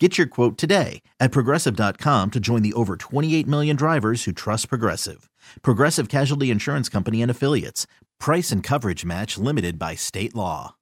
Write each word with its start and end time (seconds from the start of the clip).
Get 0.00 0.18
your 0.18 0.26
quote 0.26 0.58
today 0.58 1.02
at 1.20 1.30
progressive.com 1.30 2.32
to 2.32 2.40
join 2.40 2.62
the 2.62 2.72
over 2.72 2.96
28 2.96 3.46
million 3.46 3.76
drivers 3.76 4.24
who 4.24 4.32
trust 4.32 4.68
Progressive. 4.68 5.30
Progressive 5.62 6.08
Casualty 6.08 6.50
Insurance 6.50 6.88
Company 6.88 7.22
and 7.22 7.30
Affiliates. 7.30 7.86
Price 8.18 8.50
and 8.50 8.60
coverage 8.60 9.04
match 9.04 9.38
limited 9.38 9.78
by 9.78 9.94
state 9.94 10.34
law. 10.34 10.74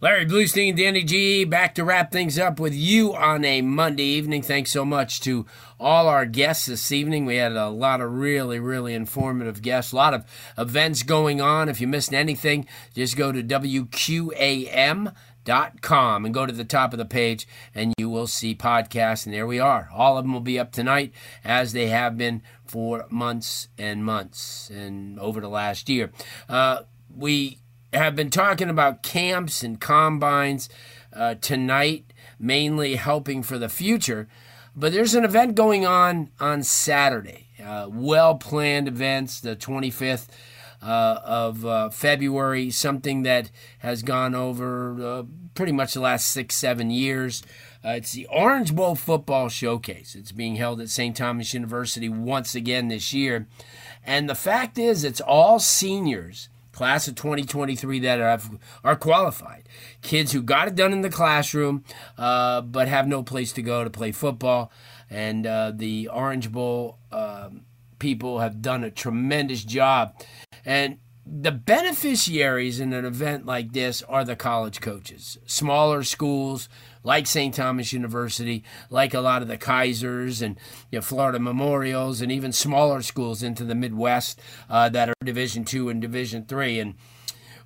Larry 0.00 0.26
Blustein, 0.26 0.76
Danny 0.76 1.02
G, 1.04 1.44
back 1.44 1.74
to 1.74 1.84
wrap 1.84 2.10
things 2.10 2.38
up 2.38 2.58
with 2.58 2.74
you 2.74 3.14
on 3.14 3.44
a 3.44 3.62
Monday 3.62 4.04
evening. 4.04 4.42
Thanks 4.42 4.72
so 4.72 4.84
much 4.84 5.20
to 5.22 5.46
all 5.78 6.08
our 6.08 6.24
guests 6.24 6.66
this 6.66 6.90
evening. 6.92 7.26
We 7.26 7.36
had 7.36 7.52
a 7.52 7.68
lot 7.68 8.00
of 8.00 8.12
really, 8.12 8.60
really 8.60 8.94
informative 8.94 9.60
guests, 9.62 9.92
a 9.92 9.96
lot 9.96 10.14
of 10.14 10.24
events 10.56 11.02
going 11.04 11.40
on. 11.40 11.68
If 11.68 11.80
you 11.80 11.88
missed 11.88 12.12
anything, 12.12 12.66
just 12.94 13.16
go 13.16 13.30
to 13.32 13.42
WQAM 13.42 15.14
dot 15.48 15.80
com 15.80 16.26
and 16.26 16.34
go 16.34 16.44
to 16.44 16.52
the 16.52 16.62
top 16.62 16.92
of 16.92 16.98
the 16.98 17.06
page 17.06 17.48
and 17.74 17.94
you 17.96 18.10
will 18.10 18.26
see 18.26 18.54
podcasts 18.54 19.24
and 19.24 19.34
there 19.34 19.46
we 19.46 19.58
are. 19.58 19.88
All 19.94 20.18
of 20.18 20.24
them 20.24 20.34
will 20.34 20.40
be 20.40 20.58
up 20.58 20.72
tonight 20.72 21.10
as 21.42 21.72
they 21.72 21.86
have 21.86 22.18
been 22.18 22.42
for 22.66 23.06
months 23.08 23.68
and 23.78 24.04
months 24.04 24.68
and 24.68 25.18
over 25.18 25.40
the 25.40 25.48
last 25.48 25.88
year. 25.88 26.12
Uh, 26.50 26.82
we 27.16 27.60
have 27.94 28.14
been 28.14 28.28
talking 28.28 28.68
about 28.68 29.02
camps 29.02 29.62
and 29.62 29.80
combines 29.80 30.68
uh, 31.14 31.36
tonight 31.36 32.12
mainly 32.38 32.96
helping 32.96 33.42
for 33.42 33.56
the 33.58 33.70
future 33.70 34.28
but 34.76 34.92
there's 34.92 35.14
an 35.14 35.24
event 35.24 35.54
going 35.54 35.86
on 35.86 36.28
on 36.38 36.62
saturday. 36.62 37.46
Uh, 37.64 37.88
well 37.90 38.34
planned 38.34 38.86
events 38.86 39.40
the 39.40 39.56
25th 39.56 40.26
uh, 40.82 41.20
of 41.24 41.64
uh, 41.64 41.90
February, 41.90 42.70
something 42.70 43.22
that 43.22 43.50
has 43.78 44.02
gone 44.02 44.34
over 44.34 45.02
uh, 45.02 45.22
pretty 45.54 45.72
much 45.72 45.94
the 45.94 46.00
last 46.00 46.28
six, 46.28 46.54
seven 46.54 46.90
years. 46.90 47.42
Uh, 47.84 47.90
it's 47.90 48.12
the 48.12 48.26
Orange 48.26 48.74
Bowl 48.74 48.94
Football 48.94 49.48
Showcase. 49.48 50.14
It's 50.14 50.32
being 50.32 50.56
held 50.56 50.80
at 50.80 50.88
St. 50.88 51.16
Thomas 51.16 51.54
University 51.54 52.08
once 52.08 52.54
again 52.54 52.88
this 52.88 53.12
year. 53.12 53.46
And 54.04 54.28
the 54.28 54.34
fact 54.34 54.78
is, 54.78 55.04
it's 55.04 55.20
all 55.20 55.58
seniors, 55.58 56.48
class 56.72 57.08
of 57.08 57.14
2023, 57.14 58.00
that 58.00 58.18
have, 58.18 58.58
are 58.82 58.96
qualified. 58.96 59.68
Kids 60.02 60.32
who 60.32 60.42
got 60.42 60.68
it 60.68 60.74
done 60.74 60.92
in 60.92 61.02
the 61.02 61.10
classroom, 61.10 61.84
uh, 62.16 62.60
but 62.62 62.88
have 62.88 63.06
no 63.06 63.22
place 63.22 63.52
to 63.52 63.62
go 63.62 63.84
to 63.84 63.90
play 63.90 64.12
football. 64.12 64.72
And 65.10 65.46
uh, 65.46 65.72
the 65.74 66.08
Orange 66.08 66.50
Bowl 66.52 66.98
um, 67.12 67.62
people 67.98 68.40
have 68.40 68.62
done 68.62 68.84
a 68.84 68.90
tremendous 68.90 69.64
job. 69.64 70.14
And 70.68 70.98
the 71.24 71.50
beneficiaries 71.50 72.78
in 72.78 72.92
an 72.92 73.06
event 73.06 73.46
like 73.46 73.72
this 73.72 74.02
are 74.02 74.22
the 74.22 74.36
college 74.36 74.82
coaches, 74.82 75.38
smaller 75.46 76.02
schools 76.04 76.68
like 77.02 77.26
St. 77.26 77.54
Thomas 77.54 77.94
University, 77.94 78.64
like 78.90 79.14
a 79.14 79.20
lot 79.20 79.40
of 79.40 79.48
the 79.48 79.56
Keisers 79.56 80.42
and 80.42 80.58
you 80.90 80.98
know, 80.98 81.02
Florida 81.02 81.38
Memorials, 81.38 82.20
and 82.20 82.30
even 82.30 82.52
smaller 82.52 83.00
schools 83.00 83.42
into 83.42 83.64
the 83.64 83.74
Midwest 83.74 84.42
uh, 84.68 84.90
that 84.90 85.08
are 85.08 85.14
Division 85.24 85.64
two 85.64 85.88
and 85.88 86.02
Division 86.02 86.44
three. 86.44 86.78
And 86.78 86.96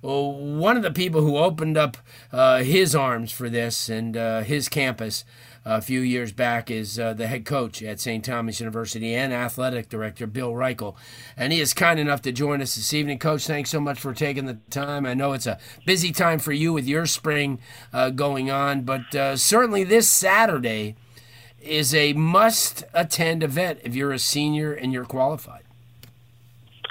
one 0.03 0.75
of 0.75 0.83
the 0.83 0.91
people 0.91 1.21
who 1.21 1.37
opened 1.37 1.77
up 1.77 1.97
uh, 2.31 2.59
his 2.59 2.93
arms 2.95 3.31
for 3.31 3.49
this 3.49 3.89
and 3.89 4.17
uh, 4.17 4.41
his 4.41 4.67
campus 4.67 5.23
a 5.65 5.81
few 5.81 6.01
years 6.01 6.33
back 6.33 6.69
is 6.69 6.99
uh, 6.99 7.13
the 7.13 7.27
head 7.27 7.45
coach 7.45 7.81
at 7.81 7.99
St. 7.99 8.23
Thomas 8.23 8.59
University 8.59 9.15
and 9.15 9.31
athletic 9.31 9.87
director 9.87 10.27
Bill 10.27 10.51
Reichel. 10.51 10.95
And 11.37 11.53
he 11.53 11.61
is 11.61 11.73
kind 11.73 11.99
enough 11.99 12.21
to 12.23 12.31
join 12.33 12.61
us 12.61 12.75
this 12.75 12.93
evening. 12.93 13.19
Coach, 13.19 13.47
thanks 13.47 13.69
so 13.69 13.79
much 13.79 13.99
for 13.99 14.13
taking 14.13 14.45
the 14.45 14.57
time. 14.69 15.05
I 15.05 15.13
know 15.13 15.31
it's 15.31 15.47
a 15.47 15.59
busy 15.85 16.11
time 16.11 16.39
for 16.39 16.51
you 16.51 16.73
with 16.73 16.85
your 16.85 17.05
spring 17.05 17.59
uh, 17.93 18.09
going 18.09 18.51
on, 18.51 18.81
but 18.81 19.15
uh, 19.15 19.37
certainly 19.37 19.85
this 19.85 20.09
Saturday 20.09 20.95
is 21.61 21.95
a 21.95 22.11
must 22.11 22.83
attend 22.93 23.41
event 23.41 23.79
if 23.83 23.95
you're 23.95 24.11
a 24.11 24.19
senior 24.19 24.73
and 24.73 24.91
you're 24.91 25.05
qualified. 25.05 25.63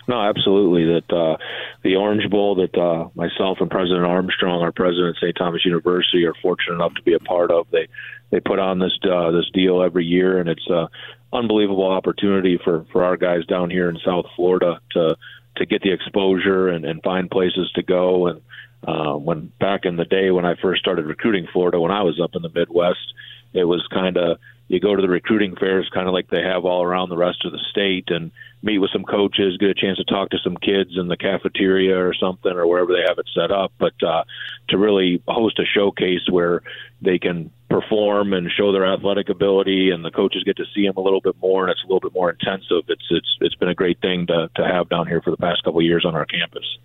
No, 0.08 0.20
absolutely. 0.20 0.84
That 0.84 1.14
uh, 1.14 1.36
the 1.82 1.96
Orange 1.96 2.28
Bowl 2.30 2.54
that 2.56 2.76
uh, 2.76 3.08
myself 3.14 3.58
and 3.60 3.70
President 3.70 4.04
Armstrong, 4.04 4.62
our 4.62 4.72
president 4.72 5.16
at 5.16 5.20
St. 5.20 5.36
Thomas 5.36 5.64
University, 5.64 6.24
are 6.24 6.34
fortunate 6.40 6.76
enough 6.76 6.94
to 6.94 7.02
be 7.02 7.14
a 7.14 7.18
part 7.18 7.50
of. 7.50 7.66
They 7.70 7.88
they 8.30 8.40
put 8.40 8.58
on 8.58 8.78
this 8.78 8.96
uh, 9.04 9.30
this 9.32 9.50
deal 9.52 9.82
every 9.82 10.04
year, 10.04 10.38
and 10.38 10.48
it's 10.48 10.66
a 10.68 10.88
unbelievable 11.32 11.90
opportunity 11.90 12.58
for 12.62 12.86
for 12.92 13.04
our 13.04 13.16
guys 13.16 13.44
down 13.46 13.70
here 13.70 13.88
in 13.88 13.98
South 14.04 14.26
Florida 14.36 14.80
to 14.92 15.16
to 15.56 15.66
get 15.66 15.82
the 15.82 15.92
exposure 15.92 16.68
and, 16.68 16.84
and 16.84 17.02
find 17.02 17.30
places 17.30 17.70
to 17.74 17.82
go. 17.82 18.28
And 18.28 18.40
uh, 18.86 19.14
when 19.14 19.52
back 19.58 19.84
in 19.84 19.96
the 19.96 20.04
day 20.04 20.30
when 20.30 20.44
I 20.44 20.54
first 20.54 20.80
started 20.80 21.06
recruiting 21.06 21.48
Florida, 21.52 21.80
when 21.80 21.92
I 21.92 22.02
was 22.02 22.20
up 22.20 22.34
in 22.34 22.42
the 22.42 22.48
Midwest, 22.48 23.12
it 23.52 23.64
was 23.64 23.86
kind 23.92 24.16
of 24.16 24.38
you 24.72 24.80
go 24.80 24.96
to 24.96 25.02
the 25.02 25.08
recruiting 25.08 25.54
fairs, 25.54 25.90
kind 25.92 26.08
of 26.08 26.14
like 26.14 26.30
they 26.30 26.42
have 26.42 26.64
all 26.64 26.82
around 26.82 27.10
the 27.10 27.16
rest 27.16 27.44
of 27.44 27.52
the 27.52 27.60
state, 27.70 28.08
and 28.08 28.30
meet 28.62 28.78
with 28.78 28.90
some 28.90 29.04
coaches, 29.04 29.58
get 29.58 29.68
a 29.68 29.74
chance 29.74 29.98
to 29.98 30.04
talk 30.04 30.30
to 30.30 30.38
some 30.42 30.56
kids 30.56 30.96
in 30.96 31.08
the 31.08 31.16
cafeteria 31.16 31.98
or 31.98 32.14
something 32.14 32.52
or 32.52 32.66
wherever 32.66 32.92
they 32.92 33.02
have 33.06 33.18
it 33.18 33.28
set 33.34 33.50
up. 33.50 33.72
But 33.78 34.02
uh, 34.02 34.24
to 34.70 34.78
really 34.78 35.22
host 35.28 35.58
a 35.58 35.66
showcase 35.66 36.26
where 36.30 36.62
they 37.02 37.18
can 37.18 37.50
perform 37.68 38.32
and 38.32 38.50
show 38.50 38.72
their 38.72 38.86
athletic 38.86 39.28
ability, 39.28 39.90
and 39.90 40.02
the 40.02 40.10
coaches 40.10 40.42
get 40.44 40.56
to 40.56 40.64
see 40.74 40.86
them 40.86 40.96
a 40.96 41.02
little 41.02 41.20
bit 41.20 41.36
more, 41.42 41.64
and 41.64 41.72
it's 41.72 41.82
a 41.82 41.86
little 41.86 42.00
bit 42.00 42.14
more 42.14 42.30
intensive. 42.30 42.84
It's 42.88 43.06
it's 43.10 43.36
it's 43.42 43.54
been 43.56 43.68
a 43.68 43.74
great 43.74 44.00
thing 44.00 44.26
to 44.28 44.48
to 44.56 44.64
have 44.64 44.88
down 44.88 45.06
here 45.06 45.20
for 45.20 45.30
the 45.30 45.36
past 45.36 45.64
couple 45.64 45.80
of 45.80 45.84
years 45.84 46.06
on 46.06 46.14
our 46.14 46.24
campus. 46.24 46.78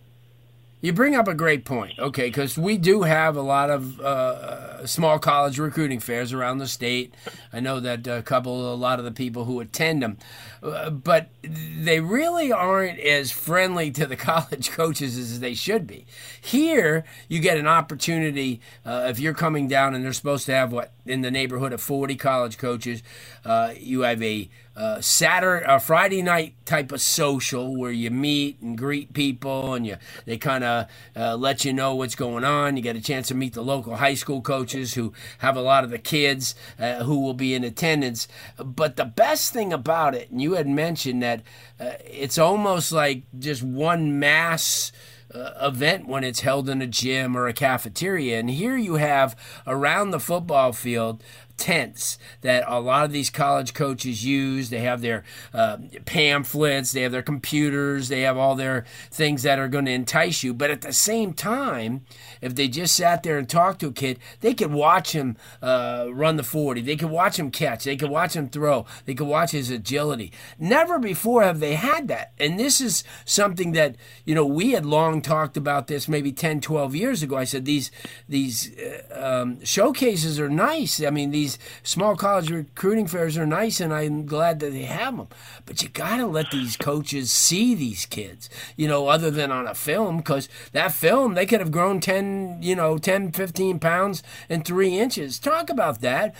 You 0.81 0.93
bring 0.93 1.15
up 1.15 1.27
a 1.27 1.33
great 1.33 1.65
point, 1.65 1.97
okay? 1.97 2.27
Because 2.27 2.57
we 2.57 2.77
do 2.77 3.03
have 3.03 3.35
a 3.35 3.41
lot 3.41 3.69
of 3.69 3.99
uh, 3.99 4.66
small 4.85 5.19
college 5.19 5.59
recruiting 5.59 5.99
fairs 5.99 6.33
around 6.33 6.57
the 6.57 6.67
state. 6.67 7.13
I 7.51 7.59
know 7.59 7.79
that 7.79 8.07
a 8.07 8.21
couple, 8.21 8.73
a 8.73 8.75
lot 8.75 8.99
of 8.99 9.05
the 9.05 9.11
people 9.11 9.45
who 9.45 9.59
attend 9.59 10.03
them, 10.03 10.17
uh, 10.61 10.89
but 10.89 11.29
they 11.43 11.99
really 11.99 12.51
aren't 12.51 12.99
as 12.99 13.31
friendly 13.31 13.91
to 13.91 14.05
the 14.05 14.15
college 14.17 14.71
coaches 14.71 15.17
as 15.17 15.39
they 15.39 15.53
should 15.53 15.87
be. 15.87 16.05
Here, 16.39 17.03
you 17.27 17.39
get 17.39 17.57
an 17.57 17.67
opportunity 17.67 18.61
uh, 18.85 19.07
if 19.09 19.19
you're 19.19 19.33
coming 19.33 19.67
down 19.67 19.95
and 19.95 20.03
they're 20.03 20.13
supposed 20.13 20.45
to 20.47 20.53
have 20.53 20.71
what 20.71 20.91
in 21.05 21.21
the 21.21 21.31
neighborhood 21.31 21.73
of 21.73 21.81
40 21.81 22.15
college 22.15 22.57
coaches. 22.57 23.01
Uh, 23.45 23.73
you 23.77 24.01
have 24.01 24.21
a 24.21 24.49
uh, 24.75 25.01
Saturday, 25.01 25.65
a 25.67 25.79
Friday 25.79 26.21
night 26.21 26.53
type 26.65 26.91
of 26.91 27.01
social 27.01 27.75
where 27.75 27.91
you 27.91 28.11
meet 28.11 28.61
and 28.61 28.77
greet 28.77 29.11
people, 29.11 29.73
and 29.73 29.87
you 29.87 29.97
they 30.25 30.37
kind 30.37 30.63
of 30.63 30.87
uh, 31.15 31.35
let 31.35 31.65
you 31.65 31.73
know 31.73 31.95
what's 31.95 32.13
going 32.13 32.43
on. 32.43 32.77
You 32.77 32.83
get 32.83 32.95
a 32.95 33.01
chance 33.01 33.29
to 33.29 33.35
meet 33.35 33.53
the 33.53 33.63
local 33.63 33.95
high 33.95 34.13
school 34.13 34.39
coaches 34.67 34.95
who 34.95 35.13
have 35.37 35.55
a 35.55 35.61
lot 35.61 35.85
of 35.85 35.89
the 35.91 35.97
kids 35.97 36.53
uh, 36.77 37.03
who 37.03 37.19
will 37.19 37.33
be 37.33 37.53
in 37.53 37.63
attendance. 37.63 38.27
But 38.57 38.97
the 38.97 39.05
best 39.05 39.53
thing 39.53 39.71
about 39.71 40.13
it, 40.13 40.29
and 40.29 40.41
you 40.41 40.53
had 40.53 40.67
mentioned 40.67 41.23
that 41.23 41.41
uh, 41.79 41.93
it's 42.05 42.37
almost 42.37 42.91
like 42.91 43.23
just 43.37 43.63
one 43.63 44.19
mass. 44.19 44.91
Uh, 45.29 45.51
event 45.61 46.07
when 46.07 46.23
it's 46.23 46.39
held 46.39 46.69
in 46.69 46.81
a 46.81 46.87
gym 46.87 47.35
or 47.35 47.47
a 47.47 47.53
cafeteria. 47.53 48.39
And 48.39 48.49
here 48.49 48.77
you 48.77 48.95
have 48.95 49.35
around 49.67 50.11
the 50.11 50.21
football 50.21 50.71
field 50.71 51.21
tents 51.57 52.17
that 52.41 52.63
a 52.67 52.79
lot 52.79 53.05
of 53.05 53.11
these 53.11 53.29
college 53.29 53.73
coaches 53.73 54.23
use. 54.23 54.69
They 54.69 54.79
have 54.79 55.01
their 55.01 55.23
uh, 55.53 55.77
pamphlets, 56.05 56.91
they 56.91 57.01
have 57.01 57.11
their 57.11 57.21
computers, 57.21 58.09
they 58.09 58.21
have 58.21 58.37
all 58.37 58.55
their 58.55 58.85
things 59.11 59.43
that 59.43 59.59
are 59.59 59.67
going 59.67 59.85
to 59.85 59.91
entice 59.91 60.43
you. 60.43 60.53
But 60.53 60.71
at 60.71 60.81
the 60.81 60.93
same 60.93 61.33
time, 61.33 62.05
if 62.41 62.55
they 62.55 62.67
just 62.67 62.95
sat 62.95 63.23
there 63.23 63.37
and 63.37 63.49
talked 63.49 63.79
to 63.81 63.87
a 63.87 63.91
kid, 63.91 64.19
they 64.41 64.53
could 64.53 64.71
watch 64.71 65.11
him 65.11 65.37
uh, 65.61 66.07
run 66.11 66.37
the 66.37 66.43
40, 66.43 66.81
they 66.81 66.95
could 66.95 67.09
watch 67.09 67.37
him 67.37 67.51
catch, 67.51 67.83
they 67.83 67.97
could 67.97 68.09
watch 68.09 68.35
him 68.35 68.49
throw, 68.49 68.85
they 69.05 69.15
could 69.15 69.27
watch 69.27 69.51
his 69.51 69.69
agility. 69.69 70.31
Never 70.59 70.99
before 70.99 71.43
have 71.43 71.59
they 71.59 71.75
had 71.75 72.07
that. 72.07 72.33
And 72.39 72.59
this 72.59 72.79
is 72.79 73.03
something 73.25 73.71
that, 73.71 73.95
you 74.25 74.35
know, 74.35 74.45
we 74.45 74.71
had 74.71 74.85
long 74.85 75.21
talked 75.21 75.57
about 75.57 75.87
this 75.87 76.07
maybe 76.07 76.31
10, 76.31 76.61
12 76.61 76.95
years 76.95 77.23
ago. 77.23 77.35
I 77.35 77.43
said 77.43 77.65
these, 77.65 77.91
these 78.29 78.71
uh, 78.77 79.41
um, 79.41 79.63
showcases 79.63 80.39
are 80.39 80.49
nice. 80.49 81.01
I 81.01 81.09
mean, 81.09 81.31
these 81.31 81.46
these 81.47 81.57
small 81.81 82.17
college 82.17 82.51
recruiting 82.51 83.07
fairs 83.07 83.37
are 83.37 83.45
nice, 83.45 83.79
and 83.79 83.93
I'm 83.93 84.25
glad 84.25 84.59
that 84.59 84.71
they 84.71 84.83
have 84.83 85.15
them. 85.15 85.27
But 85.65 85.81
you 85.81 85.87
got 85.87 86.17
to 86.17 86.27
let 86.27 86.51
these 86.51 86.75
coaches 86.75 87.31
see 87.31 87.73
these 87.73 88.05
kids, 88.05 88.49
you 88.75 88.87
know, 88.87 89.07
other 89.07 89.31
than 89.31 89.49
on 89.49 89.65
a 89.65 89.73
film, 89.73 90.17
because 90.17 90.49
that 90.73 90.91
film, 90.91 91.35
they 91.35 91.45
could 91.45 91.61
have 91.61 91.71
grown 91.71 92.01
10, 92.01 92.59
you 92.61 92.75
know, 92.75 92.97
10, 92.97 93.31
15 93.31 93.79
pounds 93.79 94.23
and 94.49 94.65
three 94.65 94.99
inches. 94.99 95.39
Talk 95.39 95.69
about 95.69 96.01
that, 96.01 96.35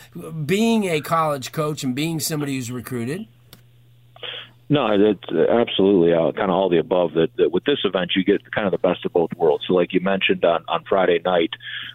being 0.46 0.84
a 0.84 1.00
college 1.00 1.54
coach 1.54 1.86
and 1.86 1.96
being 1.96 2.20
somebody 2.20 2.56
who's 2.56 2.70
recruited. 2.70 3.28
No, 4.70 4.88
it's 4.92 5.24
absolutely 5.32 6.14
uh, 6.14 6.34
kind 6.34 6.52
of 6.52 6.58
all 6.58 6.70
the 6.70 6.80
above. 6.80 7.14
That, 7.14 7.30
that 7.38 7.52
with 7.54 7.64
this 7.64 7.80
event, 7.86 8.12
you 8.18 8.26
get 8.26 8.52
kind 8.52 8.68
of 8.68 8.72
the 8.72 8.78
best 8.78 9.06
of 9.06 9.14
both 9.14 9.30
worlds. 9.38 9.64
So, 9.66 9.74
like 9.74 9.94
you 9.94 10.02
mentioned 10.02 10.44
on 10.44 10.66
on 10.68 10.84
Friday 10.90 11.22
night, 11.24 11.52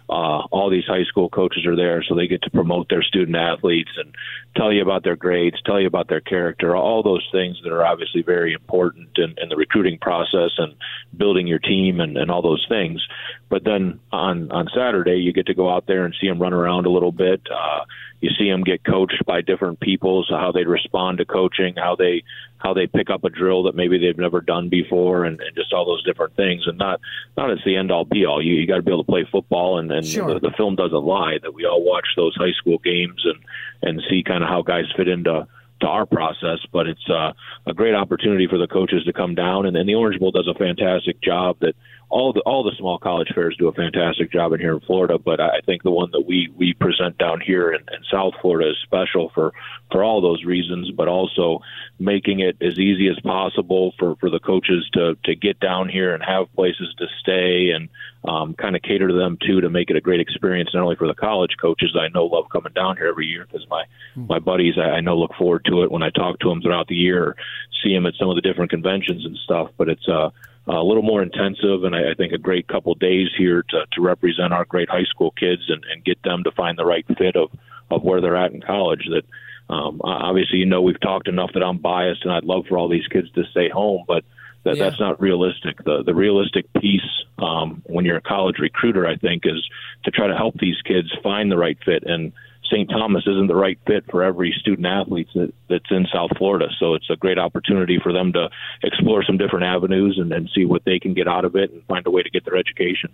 uh, 0.09 0.49
all 0.49 0.71
these 0.71 0.85
high 0.85 1.03
school 1.03 1.29
coaches 1.29 1.67
are 1.67 1.75
there, 1.75 2.03
so 2.03 2.15
they 2.15 2.25
get 2.25 2.41
to 2.43 2.49
promote 2.49 2.89
their 2.89 3.03
student 3.03 3.37
athletes 3.37 3.91
and 3.95 4.15
tell 4.57 4.73
you 4.73 4.81
about 4.81 5.03
their 5.03 5.15
grades, 5.15 5.61
tell 5.63 5.79
you 5.79 5.85
about 5.85 6.07
their 6.07 6.21
character, 6.21 6.75
all 6.75 7.03
those 7.03 7.27
things 7.31 7.59
that 7.63 7.71
are 7.71 7.85
obviously 7.85 8.23
very 8.23 8.53
important 8.53 9.09
in, 9.17 9.35
in 9.37 9.49
the 9.49 9.55
recruiting 9.55 9.99
process 9.99 10.51
and 10.57 10.73
building 11.15 11.45
your 11.45 11.59
team 11.59 11.99
and, 11.99 12.17
and 12.17 12.31
all 12.31 12.41
those 12.41 12.65
things. 12.67 13.05
But 13.49 13.65
then 13.65 13.99
on 14.11 14.51
on 14.51 14.67
Saturday, 14.75 15.17
you 15.17 15.31
get 15.31 15.45
to 15.45 15.53
go 15.53 15.69
out 15.69 15.85
there 15.85 16.05
and 16.05 16.15
see 16.19 16.27
them 16.27 16.41
run 16.41 16.53
around 16.53 16.87
a 16.87 16.91
little 16.91 17.11
bit. 17.11 17.41
Uh, 17.51 17.85
you 18.19 18.29
see 18.39 18.49
them 18.49 18.63
get 18.63 18.85
coached 18.85 19.21
by 19.25 19.41
different 19.41 19.81
people, 19.81 20.23
so 20.27 20.37
how 20.37 20.53
they 20.53 20.63
respond 20.63 21.17
to 21.17 21.25
coaching, 21.25 21.75
how 21.75 21.97
they 21.97 22.23
how 22.63 22.73
they 22.73 22.87
pick 22.87 23.09
up 23.09 23.23
a 23.25 23.29
drill 23.29 23.63
that 23.63 23.75
maybe 23.75 23.99
they've 23.99 24.17
never 24.17 24.41
done 24.41 24.69
before, 24.69 25.25
and, 25.25 25.39
and 25.41 25.55
just 25.55 25.73
all 25.73 25.85
those 25.85 26.03
different 26.03 26.35
things. 26.35 26.63
And 26.65 26.77
not 26.77 27.01
not 27.37 27.51
as 27.51 27.59
the 27.65 27.75
end 27.75 27.91
all 27.91 28.05
be 28.05 28.25
all. 28.25 28.41
You 28.41 28.53
you 28.55 28.65
got 28.65 28.77
to 28.77 28.81
be 28.81 28.91
able 28.91 29.03
to 29.03 29.11
play 29.11 29.27
football, 29.29 29.77
and, 29.77 29.91
and 29.91 30.05
sure. 30.05 30.33
the, 30.33 30.39
the 30.39 30.53
film 30.55 30.75
doesn't 30.75 31.03
lie 31.03 31.37
that 31.43 31.53
we 31.53 31.65
all 31.65 31.83
watch 31.83 32.07
those 32.15 32.35
high 32.35 32.53
school 32.53 32.77
games 32.79 33.23
and 33.25 33.39
and 33.81 34.01
see 34.09 34.23
kind 34.23 34.43
of 34.43 34.49
how 34.49 34.61
guys 34.61 34.85
fit 34.95 35.07
into 35.07 35.47
to 35.81 35.87
our 35.87 36.05
process, 36.05 36.59
but 36.71 36.87
it's 36.87 37.09
uh, 37.09 37.33
a 37.67 37.73
great 37.73 37.93
opportunity 37.93 38.47
for 38.47 38.57
the 38.57 38.67
coaches 38.67 39.03
to 39.03 39.11
come 39.11 39.35
down, 39.35 39.65
and, 39.65 39.75
and 39.75 39.87
the 39.87 39.95
Orange 39.95 40.19
Bowl 40.19 40.31
does 40.31 40.47
a 40.47 40.57
fantastic 40.57 41.21
job 41.21 41.57
that 41.59 41.75
all 42.13 42.31
the 42.31 42.41
all 42.41 42.63
the 42.63 42.75
small 42.77 42.99
college 42.99 43.29
fairs 43.33 43.55
do 43.57 43.67
a 43.67 43.73
fantastic 43.73 44.31
job 44.31 44.53
in 44.53 44.59
here 44.59 44.75
in 44.75 44.81
Florida, 44.81 45.17
but 45.17 45.39
I 45.39 45.61
think 45.65 45.81
the 45.81 45.89
one 45.89 46.11
that 46.11 46.21
we 46.27 46.47
we 46.55 46.75
present 46.75 47.17
down 47.17 47.41
here 47.41 47.73
in, 47.73 47.81
in 47.81 48.03
South 48.11 48.33
Florida 48.39 48.69
is 48.69 48.77
special 48.83 49.31
for 49.33 49.51
for 49.91 50.03
all 50.03 50.21
those 50.21 50.43
reasons, 50.43 50.91
but 50.91 51.07
also 51.07 51.61
making 51.97 52.39
it 52.39 52.55
as 52.61 52.77
easy 52.77 53.07
as 53.07 53.19
possible 53.21 53.95
for 53.97 54.15
for 54.17 54.29
the 54.29 54.39
coaches 54.39 54.87
to 54.93 55.17
to 55.25 55.35
get 55.35 55.59
down 55.59 55.89
here 55.89 56.13
and 56.13 56.23
have 56.23 56.53
places 56.53 56.93
to 56.99 57.07
stay 57.19 57.71
and 57.71 57.89
um, 58.25 58.53
kind 58.53 58.75
of 58.75 58.83
cater 58.83 59.07
to 59.07 59.13
them 59.15 59.39
too 59.41 59.61
to 59.61 59.69
make 59.69 59.89
it 59.89 59.95
a 59.95 60.01
great 60.01 60.19
experience 60.19 60.69
not 60.71 60.83
only 60.83 60.95
for 60.95 61.07
the 61.07 61.15
college 61.15 61.55
coaches 61.59 61.97
I 61.99 62.09
know 62.09 62.25
love 62.25 62.45
coming 62.51 62.73
down 62.73 62.95
here 62.95 63.07
every 63.07 63.25
year 63.25 63.45
because 63.45 63.67
my 63.69 63.85
mm. 64.15 64.29
my 64.29 64.37
buddies 64.37 64.75
I, 64.77 64.97
I 64.97 65.01
know 65.01 65.17
look 65.17 65.33
forward 65.33 65.65
to 65.65 65.81
it 65.81 65.91
when 65.91 66.03
I 66.03 66.11
talk 66.11 66.39
to 66.39 66.49
them 66.49 66.61
throughout 66.61 66.87
the 66.87 66.95
year 66.95 67.35
see 67.83 67.93
them 67.93 68.05
at 68.05 68.13
some 68.19 68.29
of 68.29 68.35
the 68.35 68.41
different 68.41 68.71
conventions 68.71 69.25
and 69.25 69.35
stuff, 69.37 69.71
but 69.77 69.89
it's 69.89 70.07
uh 70.07 70.29
a 70.67 70.83
little 70.83 71.03
more 71.03 71.21
intensive, 71.21 71.83
and 71.83 71.95
I, 71.95 72.11
I 72.11 72.13
think 72.15 72.31
a 72.33 72.37
great 72.37 72.67
couple 72.67 72.93
days 72.95 73.27
here 73.37 73.63
to, 73.69 73.85
to 73.93 74.01
represent 74.01 74.53
our 74.53 74.65
great 74.65 74.89
high 74.89 75.03
school 75.03 75.31
kids 75.31 75.63
and, 75.67 75.83
and 75.91 76.03
get 76.03 76.21
them 76.23 76.43
to 76.43 76.51
find 76.51 76.77
the 76.77 76.85
right 76.85 77.05
fit 77.17 77.35
of 77.35 77.49
of 77.91 78.01
where 78.01 78.21
they're 78.21 78.37
at 78.37 78.53
in 78.53 78.61
college. 78.61 79.07
That 79.09 79.73
um, 79.73 80.01
obviously, 80.03 80.59
you 80.59 80.65
know, 80.65 80.81
we've 80.81 80.99
talked 80.99 81.27
enough 81.27 81.51
that 81.53 81.63
I'm 81.63 81.79
biased, 81.79 82.23
and 82.23 82.33
I'd 82.33 82.45
love 82.45 82.65
for 82.67 82.77
all 82.77 82.89
these 82.89 83.07
kids 83.07 83.29
to 83.31 83.43
stay 83.51 83.69
home, 83.69 84.05
but 84.07 84.23
that 84.63 84.77
yeah. 84.77 84.85
that's 84.85 84.99
not 84.99 85.21
realistic. 85.21 85.83
The 85.83 86.03
the 86.03 86.15
realistic 86.15 86.71
piece 86.73 87.01
um, 87.37 87.81
when 87.85 88.05
you're 88.05 88.17
a 88.17 88.21
college 88.21 88.59
recruiter, 88.59 89.05
I 89.05 89.17
think, 89.17 89.43
is 89.45 89.67
to 90.05 90.11
try 90.11 90.27
to 90.27 90.35
help 90.35 90.55
these 90.59 90.81
kids 90.85 91.13
find 91.21 91.51
the 91.51 91.57
right 91.57 91.77
fit 91.83 92.03
and 92.03 92.31
St. 92.73 92.89
Thomas 92.89 93.23
isn't 93.27 93.47
the 93.47 93.55
right 93.55 93.77
fit 93.85 94.05
for 94.09 94.23
every 94.23 94.53
student 94.59 94.87
athlete 94.87 95.27
that, 95.35 95.53
that's 95.69 95.91
in 95.91 96.07
South 96.11 96.31
Florida. 96.37 96.67
So 96.79 96.95
it's 96.95 97.09
a 97.09 97.15
great 97.15 97.37
opportunity 97.37 97.99
for 98.01 98.11
them 98.11 98.33
to 98.33 98.49
explore 98.81 99.23
some 99.23 99.37
different 99.37 99.65
avenues 99.65 100.17
and, 100.19 100.33
and 100.33 100.49
see 100.55 100.65
what 100.65 100.83
they 100.85 100.99
can 100.99 101.13
get 101.13 101.27
out 101.27 101.45
of 101.45 101.55
it 101.55 101.71
and 101.71 101.83
find 101.85 102.05
a 102.07 102.11
way 102.11 102.23
to 102.23 102.29
get 102.29 102.45
their 102.45 102.57
education. 102.57 103.11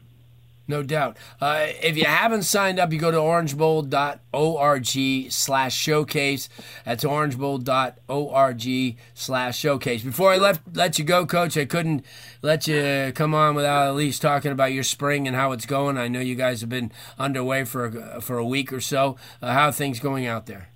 No 0.69 0.83
doubt. 0.83 1.17
Uh, 1.41 1.65
if 1.81 1.97
you 1.97 2.05
haven't 2.05 2.43
signed 2.43 2.79
up, 2.79 2.93
you 2.93 2.99
go 2.99 3.09
to 3.09 3.17
orangebowl.org 3.17 5.31
slash 5.31 5.75
showcase. 5.75 6.47
That's 6.85 7.03
orangebowl.org 7.03 8.97
slash 9.15 9.57
showcase. 9.57 10.03
Before 10.03 10.31
I 10.31 10.37
let, 10.37 10.59
let 10.71 10.99
you 10.99 11.05
go, 11.05 11.25
Coach, 11.25 11.57
I 11.57 11.65
couldn't 11.65 12.05
let 12.43 12.67
you 12.67 13.11
come 13.15 13.33
on 13.33 13.55
without 13.55 13.87
at 13.87 13.95
least 13.95 14.21
talking 14.21 14.51
about 14.51 14.71
your 14.71 14.83
spring 14.83 15.27
and 15.27 15.35
how 15.35 15.53
it's 15.53 15.65
going. 15.65 15.97
I 15.97 16.07
know 16.07 16.19
you 16.19 16.35
guys 16.35 16.61
have 16.61 16.69
been 16.69 16.91
underway 17.17 17.63
for, 17.63 18.21
for 18.21 18.37
a 18.37 18.45
week 18.45 18.71
or 18.71 18.79
so. 18.79 19.15
Uh, 19.41 19.53
how 19.53 19.71
things 19.71 19.99
going 19.99 20.27
out 20.27 20.45
there? 20.45 20.69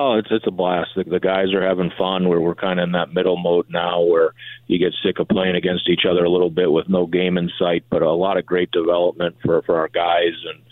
Oh, 0.00 0.14
it's 0.16 0.28
it's 0.30 0.46
a 0.46 0.52
blast. 0.52 0.90
The, 0.94 1.02
the 1.02 1.18
guys 1.18 1.52
are 1.52 1.66
having 1.66 1.90
fun. 1.98 2.28
We're 2.28 2.38
we're 2.38 2.54
kind 2.54 2.78
of 2.78 2.84
in 2.84 2.92
that 2.92 3.12
middle 3.12 3.36
mode 3.36 3.66
now, 3.68 4.00
where 4.02 4.32
you 4.68 4.78
get 4.78 4.94
sick 5.02 5.18
of 5.18 5.26
playing 5.26 5.56
against 5.56 5.88
each 5.88 6.02
other 6.08 6.24
a 6.24 6.30
little 6.30 6.50
bit 6.50 6.70
with 6.70 6.88
no 6.88 7.06
game 7.06 7.36
in 7.36 7.50
sight. 7.58 7.82
But 7.90 8.02
a 8.02 8.12
lot 8.12 8.36
of 8.36 8.46
great 8.46 8.70
development 8.70 9.38
for 9.44 9.60
for 9.62 9.76
our 9.76 9.88
guys 9.88 10.34
and 10.46 10.62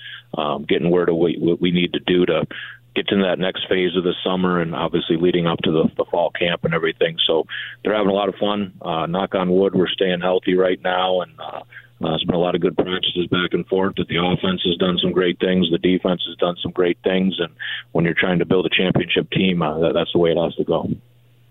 um, 0.40 0.64
getting 0.68 0.90
where 0.90 1.06
to 1.06 1.12
we 1.12 1.38
what 1.40 1.60
we 1.60 1.72
need 1.72 1.94
to 1.94 1.98
do 1.98 2.24
to 2.24 2.46
get 2.94 3.08
to 3.08 3.16
that 3.24 3.40
next 3.40 3.66
phase 3.68 3.96
of 3.96 4.04
the 4.04 4.14
summer 4.22 4.60
and 4.60 4.76
obviously 4.76 5.16
leading 5.16 5.48
up 5.48 5.58
to 5.64 5.72
the, 5.72 5.90
the 5.96 6.04
fall 6.08 6.30
camp 6.30 6.64
and 6.64 6.72
everything. 6.72 7.16
So 7.26 7.48
they're 7.82 7.96
having 7.96 8.12
a 8.12 8.14
lot 8.14 8.28
of 8.28 8.36
fun. 8.36 8.74
Uh, 8.80 9.06
knock 9.06 9.34
on 9.34 9.50
wood, 9.50 9.74
we're 9.74 9.88
staying 9.88 10.20
healthy 10.20 10.54
right 10.54 10.80
now 10.80 11.22
and. 11.22 11.32
Uh, 11.40 11.62
uh, 12.02 12.08
there's 12.08 12.24
been 12.24 12.34
a 12.34 12.38
lot 12.38 12.54
of 12.54 12.60
good 12.60 12.76
practices 12.76 13.26
back 13.30 13.52
and 13.52 13.66
forth. 13.66 13.94
That 13.96 14.08
the 14.08 14.16
offense 14.16 14.62
has 14.64 14.76
done 14.76 14.98
some 15.00 15.12
great 15.12 15.38
things, 15.38 15.70
the 15.70 15.78
defense 15.78 16.22
has 16.28 16.36
done 16.36 16.56
some 16.62 16.72
great 16.72 16.98
things, 17.02 17.36
and 17.38 17.52
when 17.92 18.04
you're 18.04 18.14
trying 18.14 18.38
to 18.40 18.44
build 18.44 18.66
a 18.66 18.70
championship 18.70 19.30
team, 19.30 19.62
uh, 19.62 19.78
that, 19.80 19.94
that's 19.94 20.12
the 20.12 20.18
way 20.18 20.30
it 20.30 20.36
has 20.36 20.54
to 20.56 20.64
go. 20.64 20.88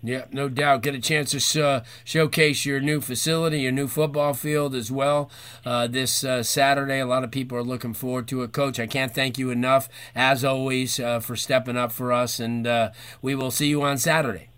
Yeah, 0.02 0.26
no 0.30 0.48
doubt. 0.48 0.82
Get 0.82 0.94
a 0.94 1.00
chance 1.00 1.32
to 1.32 1.66
uh, 1.66 1.84
showcase 2.04 2.64
your 2.64 2.78
new 2.78 3.00
facility, 3.00 3.62
your 3.62 3.72
new 3.72 3.88
football 3.88 4.34
field 4.34 4.74
as 4.74 4.88
well 4.92 5.30
uh, 5.64 5.88
this 5.88 6.22
uh, 6.22 6.44
Saturday. 6.44 7.00
A 7.00 7.06
lot 7.06 7.24
of 7.24 7.32
people 7.32 7.58
are 7.58 7.64
looking 7.64 7.92
forward 7.92 8.28
to 8.28 8.42
it. 8.42 8.52
Coach, 8.52 8.78
I 8.78 8.86
can't 8.86 9.12
thank 9.12 9.36
you 9.36 9.50
enough, 9.50 9.88
as 10.14 10.44
always, 10.44 11.00
uh, 11.00 11.18
for 11.18 11.34
stepping 11.34 11.76
up 11.76 11.90
for 11.90 12.12
us, 12.12 12.38
and 12.38 12.68
uh, 12.68 12.90
we 13.20 13.34
will 13.34 13.50
see 13.50 13.66
you 13.66 13.82
on 13.82 13.98
Saturday. 13.98 14.48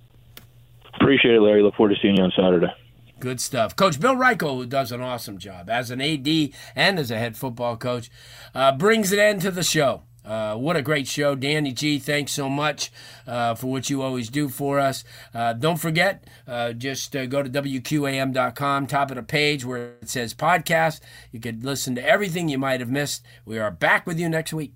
Appreciate 1.01 1.37
it, 1.37 1.41
Larry. 1.41 1.63
Look 1.63 1.77
forward 1.77 1.95
to 1.95 2.01
seeing 2.03 2.17
you 2.19 2.25
on 2.25 2.33
Saturday. 2.37 2.73
Good 3.21 3.41
stuff. 3.41 3.75
Coach 3.75 3.99
Bill 3.99 4.15
Reichel, 4.15 4.57
who 4.57 4.67
does 4.67 4.93
an 4.93 5.01
awesome 5.01 5.39
job 5.39 5.69
as 5.69 5.91
an 5.91 6.01
AD 6.01 6.29
and 6.77 6.99
as 6.99 7.11
a 7.11 7.19
head 7.19 7.37
football 7.37 7.77
coach, 7.77 8.11
uh, 8.55 8.73
brings 8.73 9.13
an 9.13 9.19
end 9.19 9.43
to 9.43 9.51
the 9.51 9.65
show. 9.65 10.03
Uh, 10.25 10.55
what 10.55 10.77
a 10.77 10.83
great 10.83 11.09
show. 11.09 11.35
Danny 11.35 11.73
G, 11.73 11.99
thanks 11.99 12.33
so 12.33 12.49
much 12.49 12.93
uh, 13.27 13.55
for 13.55 13.69
what 13.69 13.89
you 13.89 14.03
always 14.03 14.29
do 14.29 14.49
for 14.49 14.79
us. 14.79 15.03
Uh, 15.35 15.55
don't 15.55 15.79
forget, 15.79 16.29
uh, 16.47 16.73
just 16.75 17.17
uh, 17.17 17.25
go 17.27 17.43
to 17.43 17.49
WQAM.com, 17.49 18.87
top 18.87 19.11
of 19.11 19.17
the 19.17 19.23
page 19.23 19.65
where 19.65 19.95
it 20.03 20.09
says 20.09 20.35
podcast. 20.35 21.01
You 21.33 21.41
could 21.41 21.65
listen 21.65 21.95
to 21.95 22.07
everything 22.07 22.49
you 22.49 22.59
might 22.59 22.81
have 22.81 22.91
missed. 22.91 23.25
We 23.47 23.59
are 23.59 23.71
back 23.71 24.07
with 24.07 24.21
you 24.21 24.29
next 24.29 24.53
week. 24.53 24.75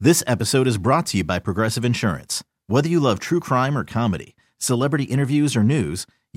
This 0.00 0.24
episode 0.26 0.66
is 0.66 0.78
brought 0.78 1.06
to 1.06 1.16
you 1.16 1.24
by 1.24 1.38
Progressive 1.38 1.84
Insurance. 1.84 2.42
Whether 2.66 2.88
you 2.88 3.00
love 3.00 3.20
true 3.20 3.40
crime 3.40 3.78
or 3.78 3.84
comedy, 3.84 4.34
celebrity 4.58 5.04
interviews 5.04 5.56
or 5.56 5.62
news, 5.62 6.06